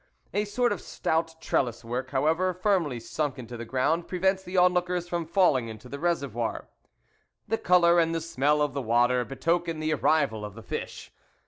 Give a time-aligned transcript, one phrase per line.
[0.33, 4.73] A sort of stout trellis work, however, firmly sunk into the ground, prevents the on
[4.73, 6.69] lookers from falling into the reservoir.
[7.47, 11.11] The colour and the smell of the water betoken the arrival of the fish.